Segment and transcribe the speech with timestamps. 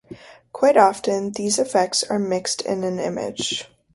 [0.51, 3.69] Quite often these effects are mixed in an image.